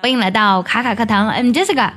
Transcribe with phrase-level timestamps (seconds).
[0.00, 1.90] 欢迎来到卡卡课堂，I'm Jessica。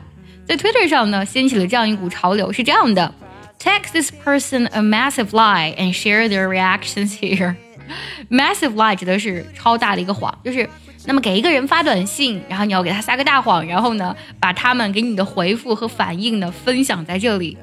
[0.45, 3.13] 在 Twitter 上呢，掀起了这样一股潮流，是这样的
[3.59, 7.55] ：Text this person a massive lie and share their reactions here。
[8.31, 10.67] Massive lie 指的是超大的一个谎，就是
[11.05, 17.57] 那么给一个人发短信，然后你要给他撒个大谎，然后呢，把他们给你的回复和反应呢分享在这里。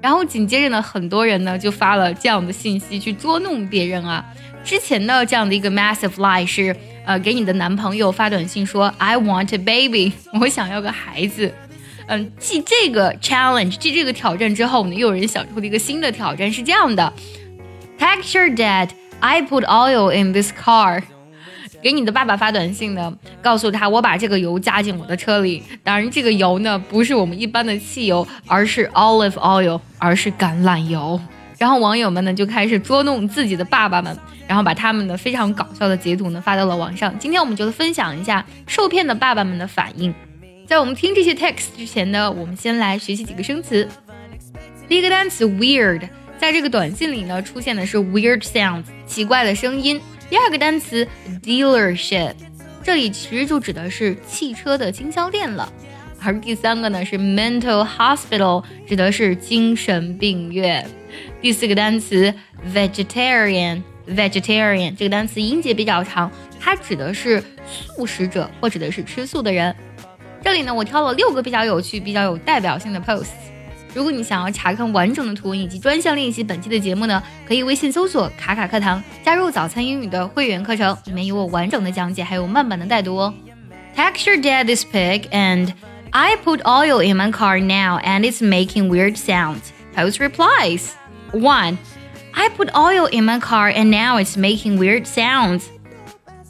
[0.00, 4.24] 然后紧接着呢，很多人呢就发了这样的信息去捉弄别人啊。
[4.64, 6.74] 之前的这样的一个 massive lie 是，
[7.04, 11.52] 呃，给你的男朋友发短信说 I want a baby， 我想要个孩子。
[12.06, 17.12] 嗯，继这个 challenge，继这个挑战之后呢，又有人想出了一个新的挑战，是这样的
[17.98, 18.90] ：Text your dad
[19.20, 21.02] I put oil in this car。
[21.82, 25.62] 给你的爸爸发短信呢，告诉他我把这个油加进我的车里。
[25.82, 31.20] 当然，这个油呢不是我们一般的汽油，而是 olive oil，而是橄榄油。
[31.58, 37.16] 然后网友们呢就开始捉弄自己的爸爸们，然后把他们的非常搞笑的截图呢发到了网上。
[37.18, 40.14] 今天我们就分享一下受骗的爸爸们的反应。
[40.66, 43.86] 在我们听这些 text 之前呢，我们先来学习几个生词。
[44.88, 50.00] 第一个单词 weird，在这个短信里呢出现的是 weird sounds，奇怪的声音。
[50.30, 51.06] 第二个单词
[51.42, 52.34] dealership，
[52.82, 55.70] 这里其实就指的是汽车的经销店了。
[56.24, 60.88] 而第三个呢是 mental hospital，指的是精神病院。
[61.40, 62.32] 第四个单词
[62.74, 69.74] vegetarian，vegetarian 这个单词音节比较长，它指的是素食者或指的是吃素的人。
[70.42, 73.28] 这里呢，我挑了六个比较有趣、比较有代表性的 posts。
[73.94, 83.32] 如果你想要查看完整的图文以及专项练习本期的节目呢，可以微信搜索“卡卡课堂”，加入早餐英语的会员课程，里面有我完整的讲解，还有慢版的带读哦。
[83.96, 85.68] Texture dad this pic and
[86.16, 89.72] I put oil in my car now and it's making weird sounds.
[89.94, 90.94] Post replies.
[91.32, 91.76] 1.
[92.34, 95.72] I put oil in my car and now it's making weird sounds.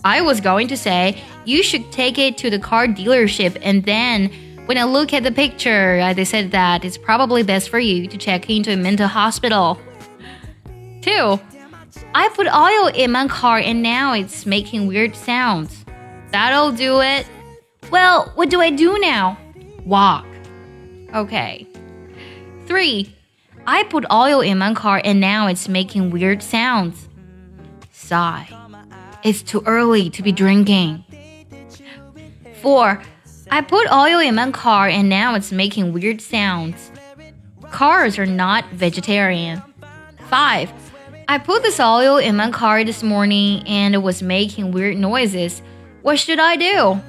[0.05, 4.31] I was going to say, you should take it to the car dealership and then
[4.67, 8.07] when I look at the picture, uh, I said that it's probably best for you
[8.07, 9.81] to check into a mental hospital.
[11.01, 11.41] 2.
[12.15, 15.87] I put oil in my car and now it's making weird sounds.
[16.33, 17.27] That'll do it.
[17.91, 19.39] Well, what do I do now?
[19.85, 20.27] Walk.
[21.15, 21.67] Okay.
[22.67, 23.15] 3.
[23.67, 27.09] I put oil in my car and now it's making weird sounds.
[27.93, 28.49] Sigh.
[29.23, 31.05] It's too early to be drinking.
[32.61, 33.03] 4.
[33.51, 36.91] I put oil in my car and now it's making weird sounds.
[37.71, 39.63] Cars are not vegetarian.
[40.29, 40.73] 5.
[41.29, 45.63] I put this oil in my car this morning and it was making weird noises.
[46.03, 47.01] What should I do?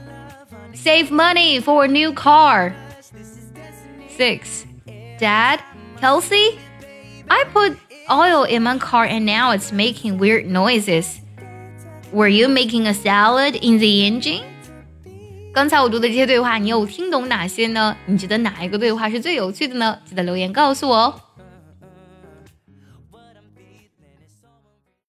[0.74, 2.74] Save money for a new car.
[4.16, 4.66] 6.
[5.18, 5.60] Dad,
[6.00, 6.58] Kelsey,
[7.28, 7.76] I put
[8.10, 11.20] oil in my car and now it's making weird noises.
[12.12, 14.44] Were you making a salad in the engine?
[15.52, 17.96] 刚才我读的这些对话，你有听懂哪些呢？
[18.06, 19.98] 你觉得哪一个对话是最有趣的呢？
[20.04, 21.20] 记得留言告诉我哦。